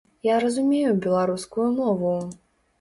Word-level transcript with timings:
Я 0.27 0.37
разумею 0.45 0.95
беларускую 1.05 1.69
мову! 1.79 2.19